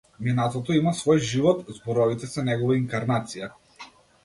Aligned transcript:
Минатото 0.27 0.77
има 0.77 0.93
свој 0.99 1.21
живот, 1.33 1.61
зборовите 1.77 2.31
се 2.33 2.47
негова 2.49 2.81
инкарнација. 2.83 3.53